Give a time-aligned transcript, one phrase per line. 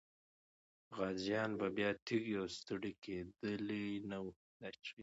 [0.97, 4.31] غازيان به بیا تږي او ستړي کېدلي نه وو.